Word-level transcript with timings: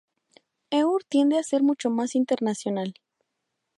Eur 0.71 1.03
tiende 1.07 1.37
a 1.37 1.43
ser 1.43 1.61
mucho 1.61 1.91
más 1.91 2.15
internacional. 2.15 2.95